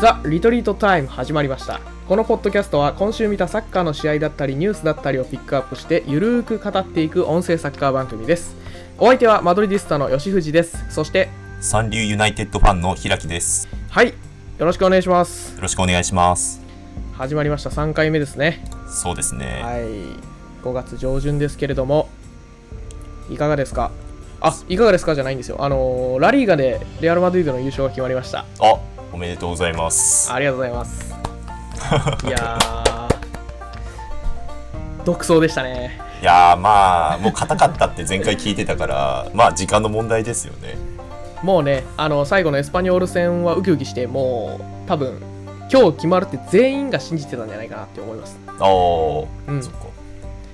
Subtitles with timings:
[0.00, 1.78] ザ・リトリートタイム始まりました。
[2.08, 8.56] このポッドキャストは今週見たサッカーの試合だったりニュースだったりをピックアップしてゆるーく語っていく音声サッカー番組です。
[8.96, 10.90] お相手はマドリディスタの吉藤です。
[10.90, 11.28] そして
[11.60, 13.66] 三流ユナイテッドファンの平木です。
[13.66, 14.08] よはい。
[14.08, 14.14] よ
[14.64, 15.60] ろしくお願いします。
[15.60, 16.62] ろしくお願いします。
[17.18, 17.68] 始まりました。
[17.68, 18.64] 3回目ですね。
[18.88, 19.60] そうですね。
[19.62, 19.82] はい。
[20.64, 22.08] 5月上旬ですけれども。
[23.30, 23.90] いかがですか？
[24.40, 25.14] あいかがですか？
[25.14, 25.58] じゃないんですよ。
[25.60, 28.46] あのーラリーガでレアル・マドリードの優勝が決まりました。
[28.60, 28.78] あ、
[29.12, 30.32] おめでとうございます。
[30.32, 31.14] ありがとうございます。
[32.26, 33.10] いやー、
[35.04, 36.00] 独走でしたね。
[36.22, 40.76] いやーまあもう硬かったって前回聞いてたから、まあ時間の問題ですよね。
[41.42, 45.20] もうね、あの最後のエスパニョール戦はウキウキして、もう多分
[45.72, 48.38] 今日決まるって全員が信じてたんじゃないかなって思います。
[48.46, 49.78] ああ、うんそっか。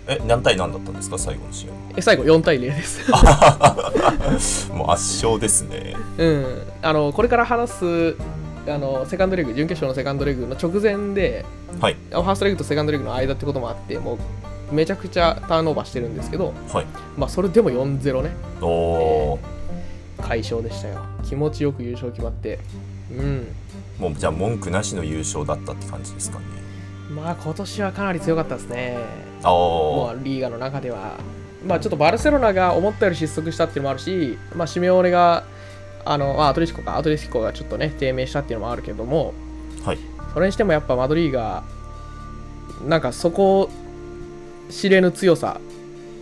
[0.09, 3.11] え、何対何だったんですか最後の試合え最後4対0です。
[4.73, 5.97] もう圧勝ですね。
[6.17, 8.17] うん、あのこれから話す
[8.69, 11.45] あのセカンドレグ、準決勝のセカンドレグの直前で、
[11.81, 11.95] はい。
[11.95, 14.19] ファーストレグとセカンドレグの間ってこともあって、も
[14.71, 16.87] うめちゃくちゃターンオーバーしてるんですけど、はい。
[17.17, 18.31] まあ、それでも4-0ね。
[18.61, 19.39] おお
[20.21, 21.01] 快勝でしたよ。
[21.25, 22.59] 気持ちよく優勝決まって。
[23.11, 23.47] うん。
[23.99, 26.45] ー、もうじゃあ文句なしの優勝だったって感じですかね。
[27.15, 28.99] まあ今年はかなり強かったですね。
[29.43, 31.19] あもあ、うリーガの中では。
[31.67, 35.45] まあちょっとバルセロナが思ったより失速したっていうのもあるしまあシメオネが
[36.07, 39.35] あの、まあ、アトレティコかアトレティコがちょっとね低迷したっていうのもあるけども
[39.85, 39.99] はい。
[40.33, 41.65] それにしてもやっぱマドリーが
[42.87, 43.71] なんかそこを
[44.71, 45.61] 知れぬ強さ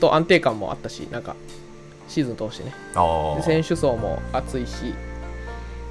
[0.01, 1.37] と安定感もあったしなんか
[2.09, 2.73] シーズン通してね
[3.43, 4.95] 選手層も厚いし、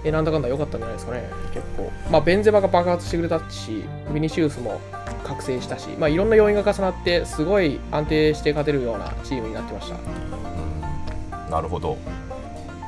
[0.06, 1.92] えなんだかんだ良かったんじゃないですかね、結構。
[2.12, 3.84] まあ、ベンゼマが爆発してくれたし、
[4.14, 4.80] ビニシウスも
[5.24, 9.96] 覚醒したし、まあ、いろんな要因が重なって、すごい安定して勝てるようなチームになってました。
[9.96, 11.98] うんなるほど。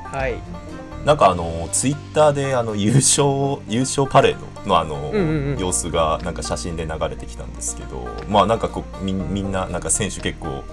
[0.06, 0.36] はい。
[1.06, 5.59] なんかあのツイッターであの優勝優勝パレードのあの、うんうんうん。
[5.59, 10.64] 様子がなんか写真で流れてきたんですけどまあなんかこうみみんななんか選手結構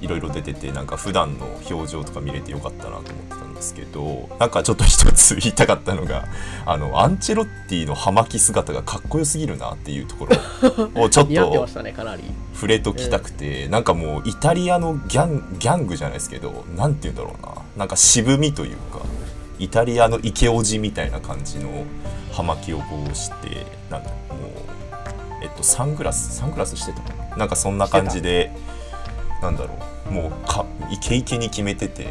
[0.00, 6.24] いろいろ出ててなんか普段の表情とか見れてよかったなと思ってたんですけどなんかちょっと一つ言いたかったのが
[6.66, 11.68] あのアンチェロッティの葉巻姿がかっこよすぎるなっていうところを ちょっと。
[12.54, 17.54] 触れときたくて、なんかもうイタリアのギャンギャングじゃないですけどなんて言うんだろうな。
[17.76, 19.00] なんか渋みというか
[19.62, 21.84] イタリアのイケオジみたいな感じの
[22.32, 24.18] 葉巻をこうしてなんかもう
[25.42, 27.36] えっとサングラスサングラスしてたかな？
[27.36, 28.50] なんかそんな感じで
[29.40, 29.78] なんだろ
[30.10, 32.04] うもうかイケイケに決めてて、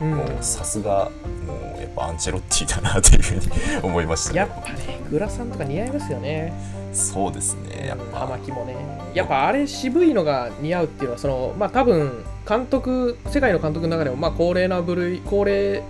[0.00, 1.10] うんもうさすが
[1.46, 3.46] もうやっぱアンチェロッティだなというふうに
[3.84, 6.52] 思いましたやっねぱね、グラサンとか似合いますよね。
[6.92, 8.74] そうですねやっ葉ぱ巻もね。
[9.14, 15.82] やっぱあれ渋いのが似合うっていうのは、その、まあ多分、監督、世界の監督の中でも、まあ高齢な部類、高齢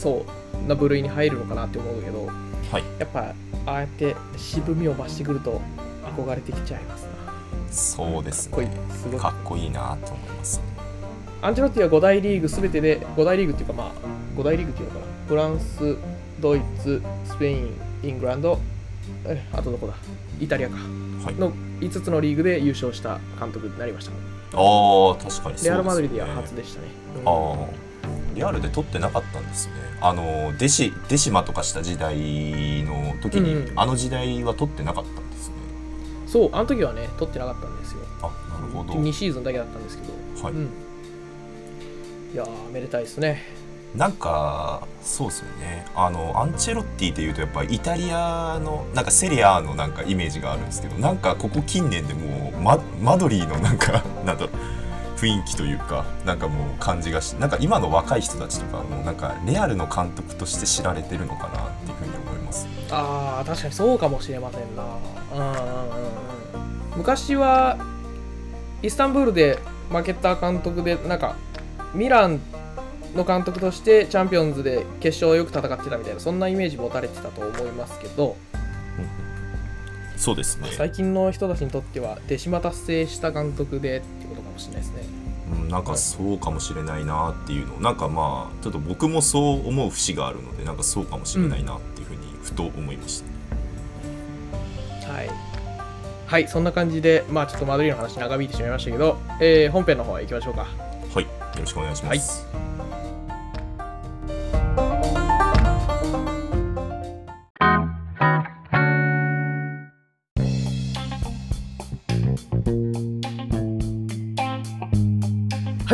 [0.00, 0.24] そ
[0.64, 3.34] うな部類に入るのかなって思うけど、はいやっぱ
[3.66, 5.60] ああやって渋みを増してくると
[6.16, 7.10] 憧れてきちゃいますな。
[7.70, 8.76] そうですかっこいいね。
[8.90, 9.20] すごい。
[9.20, 10.64] かっこいいなと思いますね
[11.42, 13.92] アンチェロッティは5大リーグすべてで、5大リーグっていうかまあ、
[14.38, 15.12] 5大リーグっていうのかな。
[15.28, 15.96] フランス、
[16.40, 18.58] ドイツ、スペイン、イングランド、
[19.26, 19.94] えあとどこだ？
[20.40, 20.76] イタリアか。
[20.76, 24.12] はいの5つのリーグで優勝した監督になりました。
[24.12, 24.14] あ
[25.12, 26.88] あ確かにそうですねレアル・マドリーでは初でしたね。
[27.16, 27.89] うんああ
[28.34, 29.74] リアルで取ってなかったんですね。
[30.00, 32.14] あのデシデシマとかした時代
[32.84, 33.80] の時に、うんうん。
[33.80, 35.54] あの時代は取ってなかったんですね。
[36.26, 38.00] そう、あの時はね、取ってなかったんですよ。
[38.22, 38.94] あなるほど。
[38.94, 40.44] 2シーズンだけだったんですけど。
[40.44, 40.54] はい。
[40.54, 40.70] うん、
[42.32, 43.60] いやー、めでたいですね。
[43.94, 45.84] なんかそうですよね。
[45.96, 54.50] あのアンチェロッティっていうとやっぱイタリアのなんかセリアのなんかイメージがあるんですけどなんかここ近年でもうママドリーのなんか なんだろう
[55.20, 62.66] 雰囲気というかなんかもう感じがしなんか今の若い人たちとかもうなんかレアルの監督として知られてるのかなっていうふうに思います。
[62.90, 64.82] ああ確かにそうかもしれませんな。
[64.82, 65.54] うんうんうん。
[65.54, 66.30] うん
[66.96, 67.78] 昔は
[68.82, 69.58] イスタンブールで
[69.90, 71.36] 負けた監督でなんか
[71.94, 72.40] ミラン
[73.14, 78.36] の監督としてチャンピオンズで決勝をよく戦ってたみたいなそんなイメージ持たれてたと思いますけど。
[80.16, 80.68] そうですね。
[80.72, 84.26] 最近の人たちにとっては手島達成した監督でって
[84.60, 85.02] しれないですね。
[85.52, 87.80] うん、なんかそうかもしれないなっていうの。
[87.80, 93.24] なんかまあちょっと僕もそう思う節があるのでなんかそうかもしれないなっていうふうにふと思いまし
[95.02, 95.30] た、はい。
[96.26, 100.68] はいそんな感じでまあちょっとマドリーの話長引いてしまいましたけど、えー本編の方へ行きましょうか。
[101.12, 102.69] はいよろしくお願いします、はい、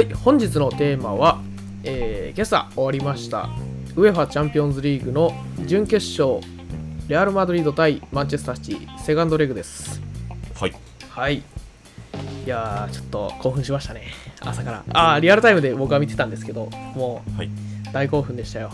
[0.04, 1.40] 本日のテーマは、
[1.82, 3.48] えー今朝終わりました、
[3.96, 5.32] ウェファチャンピオンズリーグの
[5.64, 6.40] 準決勝
[7.08, 10.02] レアル・マドリード対マンチェスターシティセカンドレグです。
[10.54, 10.75] はい。
[11.08, 11.37] はい。
[11.38, 11.43] い
[12.44, 14.02] やーちょっと興奮しましたね。
[14.40, 14.84] 朝から。
[14.93, 17.46] ああリアルタイムで僕は見てたんですけどもはい。
[17.46, 17.50] う
[17.90, 18.70] 大興奮でしたよ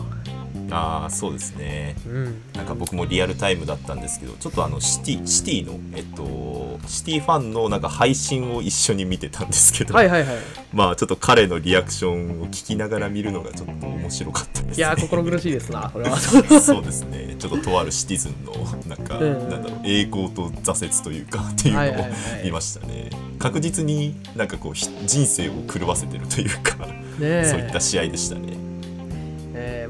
[0.72, 1.96] ああそうですね。
[2.06, 2.42] うん。
[2.54, 10.36] なんか僕もリアルタイムだったんですけどちょっとあのシティシティのえっとシティファンのなんか配信を一緒に見てたんですけど、はいはいはい。
[10.72, 14.74] まあちょっと彼のリアクションを聞きながら見るのがちょっと面白かったですね。
[14.76, 16.16] いやー心苦しいですなこれは。
[16.19, 16.38] そ
[16.80, 17.36] うですね。
[17.38, 18.52] ちょっととあるシティズンの
[18.86, 22.06] なんか、うんなんだろう栄光と挫折というかっていうのを
[22.44, 27.44] 見ましたね、確実になんかこうひ人生を狂わせてるというか、ねえ。
[27.44, 28.42] そういった試合でしたね。
[28.48, 28.71] えー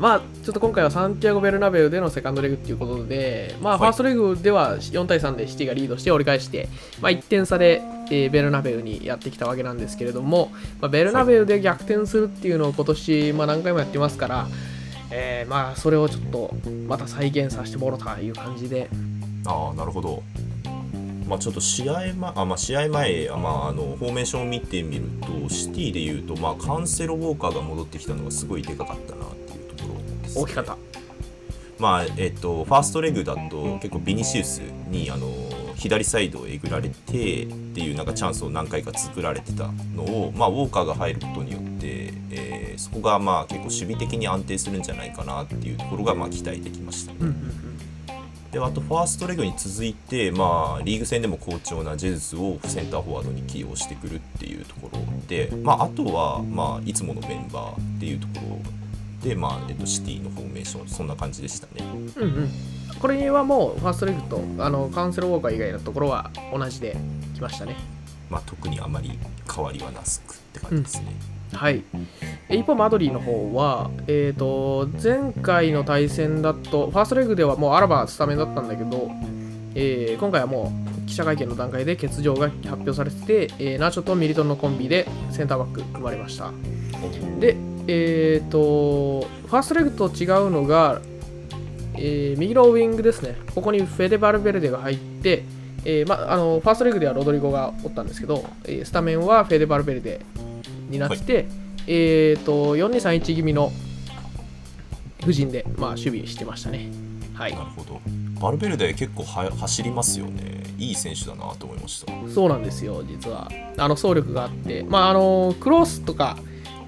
[0.03, 3.79] まあちょっと今回はサンティアゴ・ベルナベウでのセカンドレグっていうことで、まあ、はい。
[3.79, 6.69] ファーストレグでは4対3でシティがリードして折り返して、
[7.01, 10.51] まあ、1点差で、えーベルナベウにやってきたわけなんですけれども、
[10.81, 14.49] まあ、ベルナベウで逆転するっていうのを今年、まあ、何回もやってますから、
[15.13, 16.53] えーまあそれをちょっと
[16.89, 18.91] また再現させてもろたという感じで、
[19.47, 20.25] ああなるほど。
[21.29, 29.27] まあちょっと試合前あ、まあ、試合前あまあ、あのフォーメーションを見てみるとシティでいうと、まあ、カンセロ・ウォーカーが戻ってきたのがすごいでかかったな
[30.34, 30.76] 大きかった。
[31.79, 34.58] まあえっと、ファーストレグだと結構ビニシウス
[34.88, 35.29] にあの
[35.75, 47.19] 左サイドをえぐられてっていうなんかチャンスを何回か作られてたのを、まあ、ウォーカーが入ることによって、えーそこがまあ結構守備的に安定するんじゃないかなっていうところがまあ期待できましたね。
[47.20, 47.62] うんうんうん
[48.52, 58.81] であとファーストレグに続いて、まあ、リーグ戦でも好調なジェズスをセンターフォワードに起用してくるっていうところで、まあ、あとは、まあ、いつものメンバーっていうところ
[59.23, 61.85] で、まあえっと、シティのフォーメーションそんな感じでしたね。
[62.17, 62.51] うんうん
[63.01, 66.97] これはもうファーストレグとあのカウンセルウォーカー以外のところは同じで
[67.35, 67.75] 来ましたね。
[68.31, 69.19] まあ、特にあまり
[69.53, 71.13] 変わりはなすくって感じですね。
[71.53, 71.83] はい、
[72.49, 79.11] え一方、マドリーの方は、えー、と前回の対戦だと、ファーストレグではもうアラバスタメンだったんだけど、
[79.75, 80.73] えー今回はも
[81.05, 86.53] う記者会見の段階で欠場が発表されてて、えーナチョとミリトンのコンビでセンターバック組まれました。
[87.41, 91.00] で、えー、とファーストレグと違うのが、
[91.94, 95.44] えー右のウィングですね、ここにフェデバルベルデが入って、
[95.84, 100.20] えーま、あのファーストレグではロドリゴがおったんですけど、えースタメンはフェデバルベルデ
[100.88, 101.46] になって、
[101.87, 103.73] えー、と4231気味の
[105.25, 106.90] 布陣で、まあ、守備してましたね。
[107.34, 108.00] はいなるほど。
[108.40, 110.62] バルベルデ結構は走りますよね。
[110.79, 112.12] いい選手だなと思いました。
[112.29, 113.49] そうなんですよ、実は。
[113.79, 116.37] あの走力があって、まあ、あのクロスとか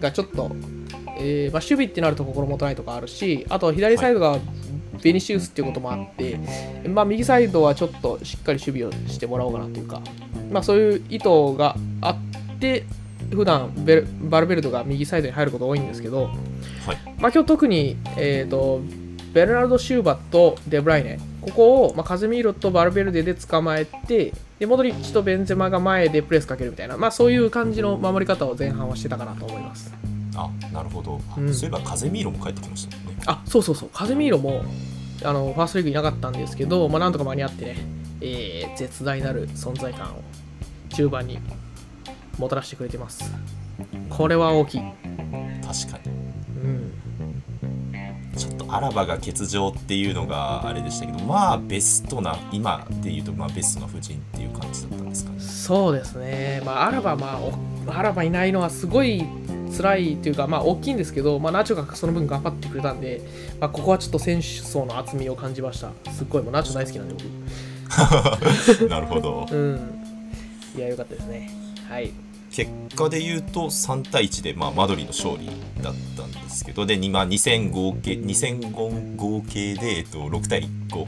[0.01, 0.51] がちょっと、
[1.19, 4.39] えーまあ、守備ってなると心もとないとかあるし、あと左サイドが
[5.03, 6.39] ベニシウスっていうこともあって、
[6.89, 10.01] まあ、右サイドはちょっとしっかり守備をしてもらおうかなというか、
[10.51, 12.85] まあ、そういう意図があって、
[13.31, 16.35] 普段ベルバルベルトが右サイドに入ることが多いんですけど、はい。
[17.19, 18.81] まあ、今日特に、えー、と
[19.33, 29.93] ベルナルド・シューバとデブライネ、ここを、まあ、カゼミーロとバルベルデで捕まえて、でモドリッチとベンゼマが前でプレスかけるみたいな、まあ、そういう感じの守り方を前半はしてたかなと思います。
[30.35, 31.21] あ、なるほど。
[31.31, 33.03] あうんそういえば風見色も帰ってきましたね。
[33.27, 34.65] あそうそうそう、カゼミーロも
[35.23, 37.77] あのファーストリーグいなかったんですけど、まあ、なんとか間に合ってね、
[38.21, 40.23] えー絶大なる存在感を
[40.91, 41.39] 中盤に
[42.39, 43.33] もたらしてくれてます。
[44.11, 44.81] これは大きい。
[44.81, 46.11] 確かに。
[46.63, 46.93] うん
[48.37, 55.41] ちょっとアラバが欠場っていうのがあれでしたけど、まあベストな、今で言うとまあベストな布陣っていう感じだったんですかね。
[55.41, 57.41] そうですね、まあ、アラバ、まあ
[57.87, 59.25] お、アラバいないのはすごい
[59.77, 63.21] 辛いというか、まあ、大きいんですけど、まあ、ナチョがその分頑張ってくれたんで、
[63.61, 65.91] まあ、ここはちょっと選手層の厚みを感じました。
[66.13, 67.15] すっごい、もうナチョ大好きなんで、
[68.89, 69.55] なるほど僕。。
[69.55, 69.81] うん。
[70.77, 71.51] いや、よかったですね。
[71.89, 72.11] はい。
[72.51, 75.51] 結果で言うと3対1で、まあ、マドリーの勝利
[75.83, 81.07] だったんですけどで、にまあ、2戦合計2戦合計で、えっと、6対5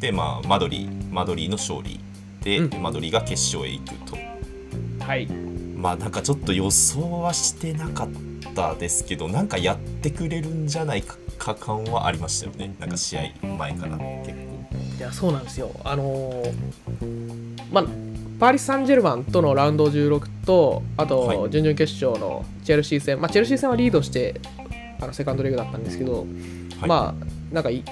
[0.00, 1.98] で、まあ、マドリーマドリーの勝利
[2.42, 4.16] で、うんマドリーが決勝へ行くと
[5.02, 5.26] はい。
[5.82, 8.08] まあなんかちょっと予想はしてなかっ
[8.54, 12.76] たですけどなんかやってくれるんじゃないか感はありましたよね。
[12.78, 13.22] なんか試合
[13.58, 14.52] 前から結構。
[14.98, 15.72] いや、そうなんですよ。
[15.82, 17.84] あのーまあ、
[18.38, 21.50] パリ・サンジェルマンとのラウンド16と、あと、はい。
[21.50, 24.40] 準々決勝のチェルシー戦、まあ、チェルシー戦はリードして、
[25.00, 26.26] あのセカンドレグだったんですけど、はい。
[26.88, 27.82] まあなんかい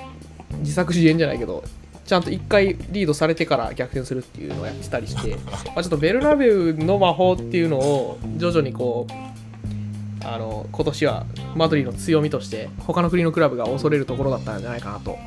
[0.61, 1.65] 自作自演じゃないけど
[2.11, 11.25] ちゃんと1回リードされてから逆転するっていうのをやってたりして まあちょっとベルナベウの魔法っていうのを徐々にこうあの今年は
[11.55, 15.19] マドリーの強みとして他の国のクラブが恐れるところだったんじゃないかなと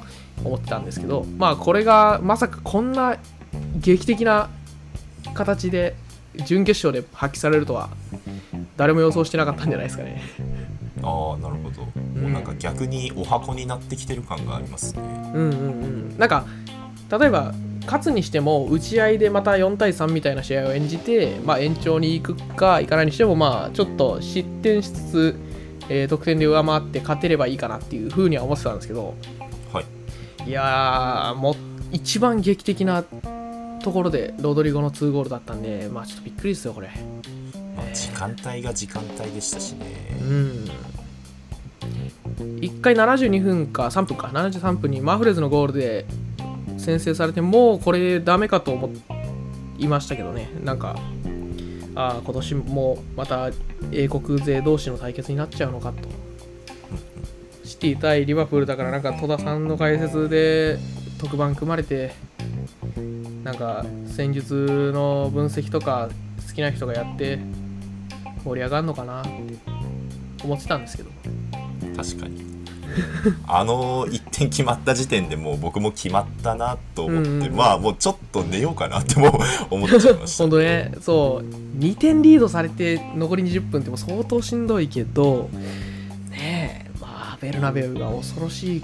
[0.44, 3.16] 思ってたんですけどまあこれがまさかこんな
[3.78, 4.50] 劇的な
[5.34, 5.96] 形で
[6.46, 7.92] 準決勝で発揮されるとは
[8.76, 10.22] 誰も予想してなかったんじゃないですかね。
[11.04, 11.82] ああなるほど、
[12.20, 15.02] もうなんか逆にお箱になってきてる感がありますね。
[15.34, 16.18] うんうんうん。
[16.18, 16.46] なんか
[17.12, 17.54] 例えば
[17.86, 25.36] 勝つにしても打ち合いでまた4対3みたいな試合を演じて、まあ、延長に行くか行かないにしてもまあちょっと失点しつつ、
[25.90, 29.16] えー得点で上回って勝てればいいかなっていうふうには思ってたんですけど。
[29.72, 30.50] はい。
[30.50, 31.56] いやーもう
[31.92, 36.88] 一番劇的なところでロドリゴの2ゴールだったんでまあちょっとびっくりですよこれ。
[36.88, 37.33] まあ、
[37.94, 39.86] 時間帯が時間帯でしたしね。
[40.22, 40.70] うん。
[42.60, 44.28] 1回72分か3分か。
[44.28, 46.06] 73分にマフレーズのゴールで
[46.78, 48.90] 先制されてもうこれダメかと思
[49.78, 50.50] いましたけどね。
[50.64, 50.96] なんか
[51.96, 53.52] ああ今年もまた
[53.92, 56.10] 英国勢同士の対決になっちゃうのかと。
[57.64, 60.78] シティ対リバプールだからなんか戸田さんの解説で
[61.20, 62.14] 特番組まれて
[63.44, 66.10] なんか戦術の分析とか
[66.48, 67.40] 好きな人がやって
[68.44, 69.30] 盛り上がるのかなって
[70.44, 71.10] 思ってたんですけど。
[71.96, 72.54] 確かに。
[73.48, 79.32] あの1点決まった時点でもう僕も決まったなと思って、うんうんまあもうちょっと寝ようかなってもう
[79.76, 80.44] 思っちゃいました。
[80.44, 81.80] 本当ねそう。
[81.80, 85.50] 2点リードされて残り20分ってもう相当しんどいけど
[86.30, 88.84] ねえまあベルナベウが恐ろしい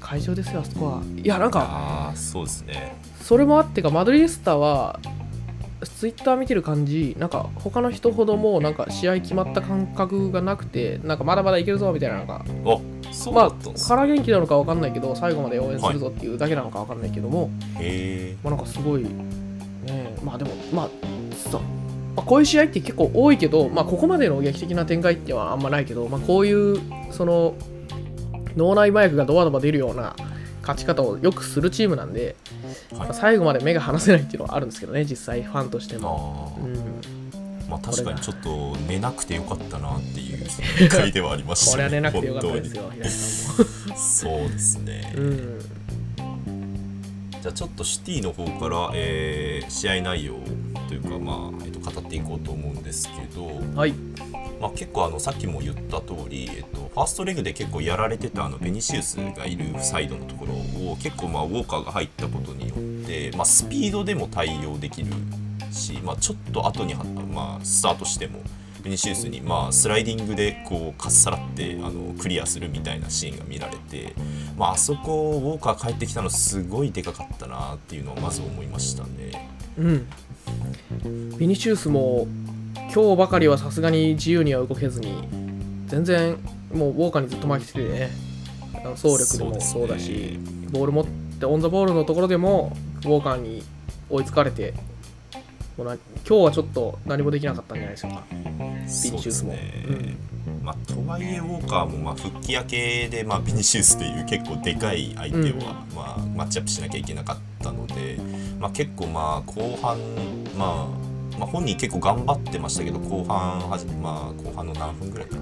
[0.00, 1.02] 会場ですよあそこは。
[1.16, 2.96] いやなんかああそうですね。
[3.22, 5.00] それもあってかマドリースターは
[5.84, 12.44] ツイッター見てる感じなんか他の人ほどもなんか試合決まった感覚がなくてなんかまだまだいけるぞみたいななんか。
[12.64, 12.78] あ
[13.32, 18.36] まあだったんです、空元気なのか分かんないけど最後まで応援するぞっていうだけなのか分かんないけども、へえ。
[18.44, 19.08] まあ、なんかすごい、ね、
[20.22, 20.88] まあでも、まあ、
[21.50, 21.60] そう、
[22.14, 26.80] まあ、こういう試合って結構多いけど、まあ、ここまでの劇的な展開ってはあんまないけど、まあ、こういう、
[27.10, 27.54] その、
[28.56, 30.16] 脳内麻薬がドバドバ出るような
[30.68, 32.36] 勝ち方をよくするチームなんで、
[32.92, 33.08] はい。
[33.08, 36.58] まあ最後まで目が離せないっていうのはあるんですけどね、実際、ファンとしても。
[37.70, 40.38] まあ確かにちょっと寝なくてよかったなっていう
[40.78, 43.96] 展開ではありまし これたねは寝なくてよかったですよ、平井さんも。
[43.98, 45.58] そうですね、うん、
[47.42, 50.36] じゃあちょっとシティの方から、えー試合内容
[50.88, 53.92] というか、まあえっと語っていこうと思うんですけど、はい、
[54.60, 60.54] まあ、結構あのさっきも言った通り、えっと、ファーストレグで結構やられてたあのベニシウスがいるサイドのところ
[60.90, 65.12] を結構まあウォーカーが入ったことによって、まあ、スピードでも対応できる
[65.70, 68.40] し、まあ、ちょっと後に、まあ、スタートしても
[68.82, 74.14] ベニシウスにまあスライディングでこうかっさらってあのクリアするみたいなシーンが見られて、
[74.56, 79.50] まああそこウォーカー帰ってきたのすごいでかかったなっていうのはまず思いましたね。
[79.78, 80.06] うん。
[81.38, 82.26] ビニシウスも
[82.92, 85.28] 今日ばかりはさすがに自由には動けずに
[85.86, 86.36] 全然
[86.72, 88.10] もうウォーカーにずっと負けててね
[88.96, 90.38] 走力でもそうだし。
[90.70, 93.62] ボール持ってオン・ザ・ボールのところでもウォーカーに
[94.10, 94.74] 追いつかれて
[95.76, 98.24] もうな今日はちょっと何もできなかったんじゃないでしょうか。
[98.30, 98.42] そう
[98.80, 99.10] ですね。
[99.10, 99.44] ビニシウス
[100.62, 108.18] まあ、とはいえウォーカーもまあ復帰明けで、まあ、ビニシウスという結構でかい相手は、まあ、マッチアップしなきゃいけなかったので、
[108.58, 109.98] まあ、結構まあ後半、
[110.58, 111.07] まあ、
[111.38, 115.36] まあ本人結構頑張ってましたけど後半はじ、まあ、後半の何分ぐらいか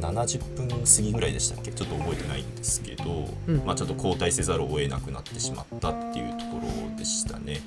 [0.00, 1.72] 70分過ぎぐらいでしたっけ？
[1.72, 3.62] ちょっと覚えてないんですけど、うん。
[3.64, 7.62] まあ、ちょっと交代せざるを得なくなってしまったっていうところでしたね。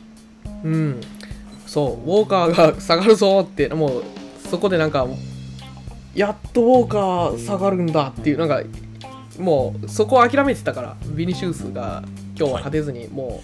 [0.63, 1.01] うん。
[1.65, 2.09] そう。
[2.09, 4.03] ウォーカーが下がるぞってもう
[4.49, 5.07] そこでなんか
[6.13, 8.61] やっとウォーカー下がるんだっていうなんか
[9.39, 12.03] もうそこを諦めてたからビニシウスが
[12.37, 13.41] 今日は勝てずにも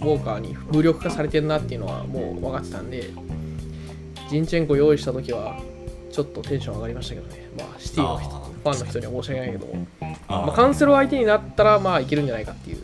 [0.00, 3.10] うウォーカーに無力化されてるなっていうのはもう分かってたんで
[4.28, 5.58] ジンチェンコ用意した時は
[6.12, 7.48] ちょっとテンション上がりましたけどね。
[7.58, 9.66] まあシティのファンの人には申し訳ないけど。
[10.28, 12.82] まあ、カンセロ相手になったらまあいけるんじゃないかっていう。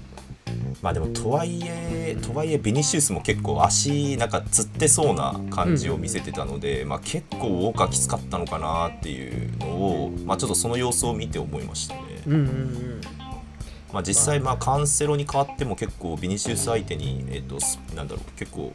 [0.82, 12.00] まあでもとはいえとはいえビニシウスも結構足なんかつってそうな感じを見せてたので、まあ結構ウォーカーきつかったのかなっていうのをまあちょっとその様子を見て思いましたね。
[12.26, 13.00] うんうんうん
[13.92, 18.72] まあ実際まあカンセロに変わっても結構ビニシウス相手にえっ、とスなんだろう結構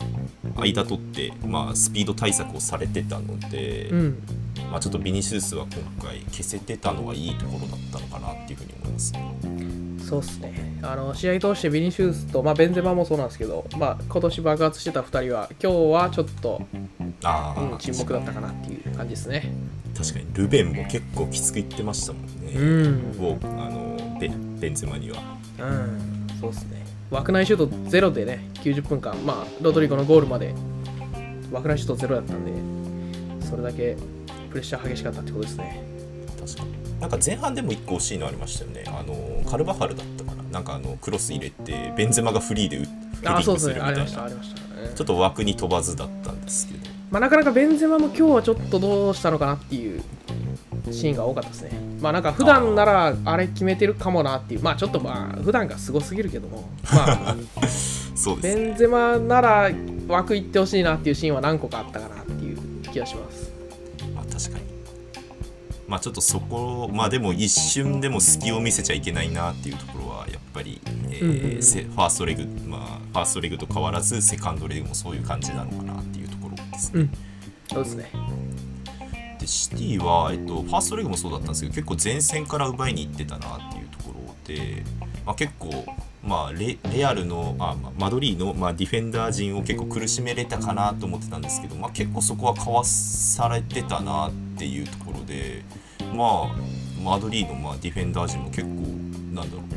[0.56, 4.24] 間取ってまあスピード対策をされてたので、うん
[4.72, 9.58] まあちょっとビニシウスは今回消せてたのはいいところだったのかなっていうふうに思いますね。
[10.08, 16.62] そうっすねあの試合通してビニシウスと、まあ、ベンゼマもそうなんですけど、まあ、今年爆発してた2人は今日はちょっと、
[17.24, 19.52] ああ、うん、沈黙だったかなっていう感じですね
[19.98, 22.52] 確かにルベンも結構きつく言ってましたもんね。
[22.56, 24.18] うんをあの
[24.60, 25.18] ベベンゼマには。
[25.60, 30.54] うんそうっすね枠内シュートゼロでね90分間まあロドリゴのゴールまで
[31.52, 33.96] 枠内シュートゼロだったんでそれだけ
[34.50, 35.82] プレッシャー激しかったってことですね
[36.40, 38.84] 確かになんか前半でも1個惜しいのありましたよね。
[38.88, 40.44] あのカルバハルだったかな。
[40.52, 44.02] なんかあのクロス入れてベンゼマがフリーで打ヘディングあそうですすねるみたいな。
[44.02, 46.90] ありましたありました、うんちょっと枠に飛ばずだったんですけど。
[47.12, 50.02] まあ、なかなかベンゼマも今日はちょっとどうしたのかなっていう
[50.92, 51.72] シーンが多かったですね
[52.02, 54.62] まあなんか普段ならあれ決めてるかもなっていう。
[54.62, 56.70] まあちょっとまあ普段がすごすぎるけども。
[56.94, 57.36] まあ
[58.16, 58.56] そうです。
[58.58, 59.72] ねベンゼマなら
[60.08, 62.58] 枠行ってほしいなっていうシーンは何個かあったかなっていう
[62.92, 63.52] 気がします。
[64.16, 64.66] まあ確かに。
[65.88, 71.64] まあちょっとそこまあでも一瞬でも隙を見せちゃいけないなっていうところはやっぱり、えーうんうん。
[71.64, 72.82] せファーストレグまあ
[73.14, 77.10] ファーストレグと変わらずセカンドレグもそういう感じなのかなっていうところですね、うん。
[77.70, 78.12] そうですね
[79.48, 84.84] でシティは、えっと、ファーストレグもそうだったんですけど結構前線から奪いに行ってたなっていうところで、
[85.26, 85.86] まあ、結構、
[86.24, 95.64] まあ、レレアルのあ、まあ、マドリーの、まあ、ディフェンダー陣を結構苦しめれたかなと思ってたんですけど、まあ、結構そこはかわされてたなっていうところで、
[96.14, 96.56] まあ、
[97.02, 98.68] マドリーの、まあ、ディフェンダー陣も結構
[99.34, 99.68] なんだろう。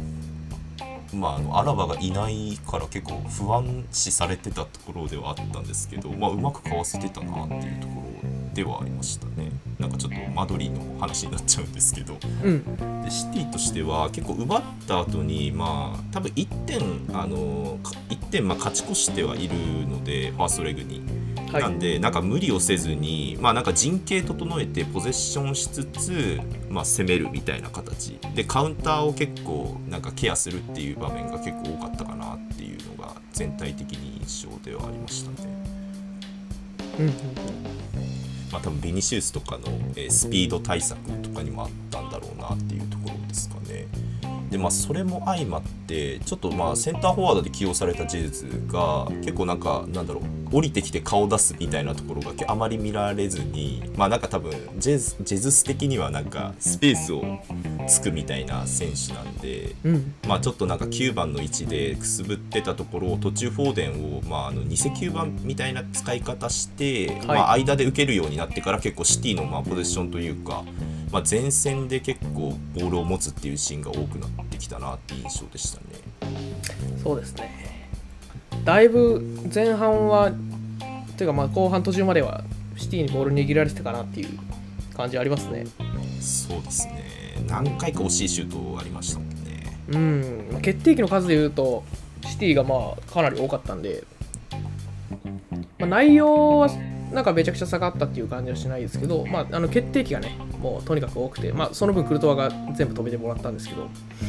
[1.13, 9.51] まあ、あのアラバがいないから結構不安視されてたところではあったんですけど、まあ、うまくかわせてたなっていうところではありましたね。
[9.79, 12.19] なんかちょっとマドリーの話になっちゃうんですけど。
[12.45, 13.03] うん。
[13.03, 16.81] でシティとしては結構奪った後にまあ多分1点
[17.13, 19.55] あのか1点まあ勝ち越してはいる
[19.89, 21.03] のでファーストレグに。
[21.53, 21.63] はい。
[21.63, 28.19] なんでなんか無理をせずに、まあ、なんか陣形整えてポゼッションしつつ、まあ、攻めるみたいな形。
[28.35, 35.49] でカウンターを結構なんかケアするっていう場面が結構多かったかなっていうのが全体的に印象ではありましたね。
[36.99, 37.80] うんうん
[38.53, 39.65] まあ、多分ビニシウスとかの、
[39.97, 43.00] えースピード対策とかにもあったんだろうなっていうと。
[44.51, 57.23] でまあそれも相まってちょっとまあセンターフォワードで起用されたジェズが結構なんかなんだろう降りてきて顔出すみたいなところがあまり見られずにまあなんか多分ジェズジェズス的にはなんかスペースを
[57.87, 60.15] つくみたいな選手なんでうん。
[60.27, 70.65] まあ、ちょっとなんか9番の位置でくすぶってたところを途中フォーデンを、まあ、あの偽9番みたいな使い方して、まあ、間で受けるようになってから結構シティのまあポゼッションというか、
[71.13, 75.85] まあ、前線で結構ボールを持つっていうシーンが多くなってきたなっていう印象でしたね。
[77.03, 77.91] そうですね。
[78.65, 79.21] だいぶ
[79.53, 80.33] 前半は
[81.21, 82.43] ていうかまあ後半途中までは
[82.77, 84.39] シティにボール握られてたかなっていう
[84.97, 85.67] 感じありますね。
[86.21, 87.45] そうですね。
[87.47, 89.79] 何回か惜しいシュートありましたもんね。
[89.89, 90.49] うん。
[90.51, 91.85] まあ決定機の数でいうと
[92.25, 94.05] シティがまあかなり多かったんで、
[95.79, 96.69] まあ、内容は
[97.13, 103.89] なんかめちゃくちゃ下がったっていう感じはしないですけど、まあ、あの決定機がねもうとにかく多くて、まあ、その分クルトワが全部止めてもらったんですけど。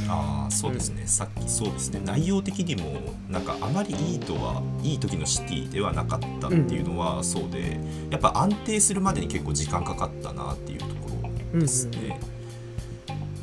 [0.09, 2.01] ああそうですね、さっきそうですね。
[2.03, 10.91] 内容的にもなんかあまりいいとはいい時のシティではなかったっていうのはそうで、やっぱ安定するまでに結構時間かかったなっていうとこ
[11.53, 12.19] ろですね。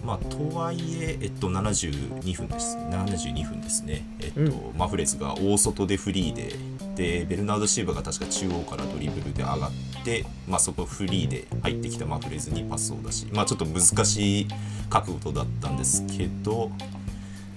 [0.09, 2.79] まあ、とはいえ、えっと、72分です。
[2.79, 4.73] 72分ですね、えっとうん。
[4.75, 6.55] マフレズが大外でフリーで
[6.97, 9.71] でベルナード・シーバが確か中央からドリブルで上がっ
[10.07, 14.49] て、まあ、そこフリーで入ってきたマフレズにパスを出し、まあ、ちょっと難しい
[14.89, 16.71] 角度だったんですけど、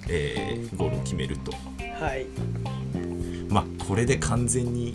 [0.09, 2.25] えーゴールを決めると、はい。
[3.47, 4.93] まあ、これで完全に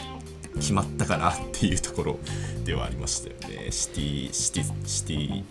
[0.57, 2.19] 決まったかなっていうところ
[2.65, 3.71] ではありましたよね。
[3.71, 5.45] シティシティシティ、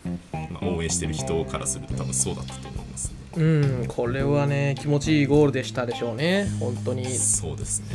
[0.51, 3.15] まあ、応援してる人からすると多分そうだったと思いますね。
[3.37, 3.43] う
[3.83, 6.47] んこれはね気持ちいいゴールでしたでしょうね。
[6.59, 7.05] 本当に。
[7.15, 7.87] そうですね。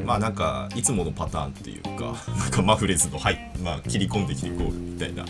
[0.00, 0.06] うん。
[0.06, 5.24] まあなんかいつものパターンというか なんかマフレズの、はいまあ、切り込んできてゴールみたいな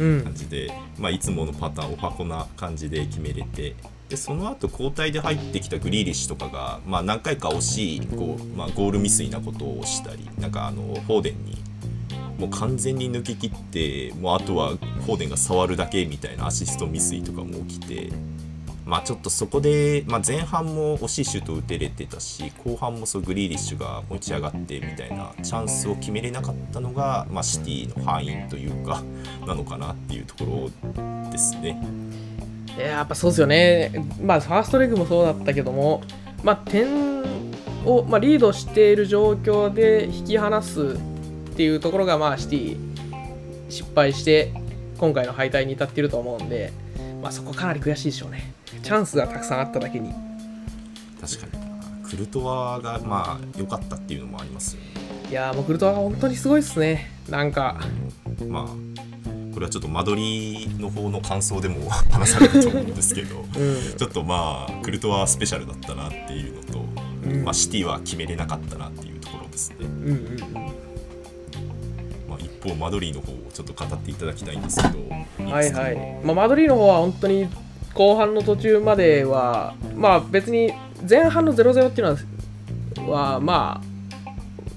[0.00, 0.22] うん。
[0.22, 3.74] 感じで、まあ、いつものパターンを箱な感じで決めれて
[4.08, 11.58] でその後交代で入ってきたグリーリッシュとかが、まあ、何回か惜しいこう、まあ、ゴール未遂なことをしたりなんかあのフォーデンに
[12.38, 18.12] もう完全に抜け切ってもうあとはフォーデンが触るだけみたいなアシスト未遂とかも起きて。
[18.88, 29.02] まあちょっとそこで、まあ、前半も惜しいシュート打てれてたし後半もそうグリーリッシュが持ち上がってみたいなチャンスを決めれなかったのが、まあ、シティの敗因というか
[29.46, 31.78] なのかなっていうところですね。
[32.78, 36.00] いややっぱそうですよね、まあ、ファーストレグもそうだったけども、
[36.44, 36.86] まあ、点
[37.84, 40.96] を、まあ、リードしている状況で引き離す
[41.50, 42.78] っていうところが、まあ、シティ
[43.68, 44.52] 失敗して
[44.96, 46.72] 今回の敗退に至っていると思うんで、
[47.20, 48.52] まあ、そこかなり悔しいでしょうね。
[48.82, 50.12] チャンスがたくさんあっただけに。
[51.20, 51.68] 確かにな
[52.08, 54.88] クルトワがまあ良かったっていうのもありますよね。
[55.30, 57.10] いやーもうクルトワが本当にすごいですね。
[57.28, 57.80] なんか、
[58.46, 58.87] まあ
[59.58, 66.84] これはちょっと間取りの方の感想でも 話されると思うんですけどうん、ちょっとまあクルトワスペシャルだったなっていうのと、
[67.24, 69.76] うんまあ、シティは決めれなかったなっていうところですね。
[69.80, 70.38] うんうんうん。
[72.28, 75.96] まあ、一方マドリーの方をちょっと語っていただきたいんですけどはいはい。
[76.22, 77.48] まあ、マドリーの方は本当に
[77.94, 80.72] 後半の途中までは、まあ別に
[81.08, 82.16] 前半の0-0っていう
[82.98, 84.30] のは、はまあ、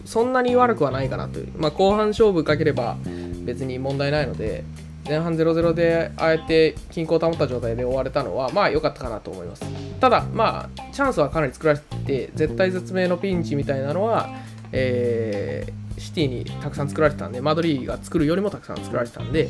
[0.05, 1.49] そんなに悪くはないかなという。
[1.55, 2.97] まあ後半勝負かければ
[3.41, 4.63] 別に問題ないので、
[5.07, 9.63] 前半0-0であえて均衡を保った状態で終われたのはまあ良かったかなと思います。
[9.99, 14.29] ただまあチャンスはかなり作られてて絶対絶命のピンチみたいなのは、
[14.71, 19.49] えーシティにたくさん作られてたんでマドリーが作るよりもたくさん作られてたんで、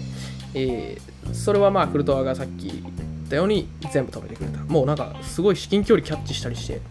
[0.54, 4.60] えーそれはまあクルトワがさっき言ったように全部止めてくれた。
[4.66, 6.82] もうなんかすごい至近距離キャッチしたりして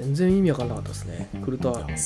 [0.00, 1.28] 全然意味わかんなかったですね。
[1.44, 1.96] クルトワそうで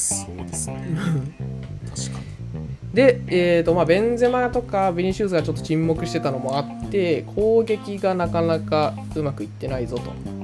[0.53, 0.97] すね。
[1.95, 2.95] 確かに。
[2.95, 10.35] で、えーとまあ、ベンゼマとかビニシウスがちょっと沈黙してたのもあって攻撃がなかなかうまくいってないぞと。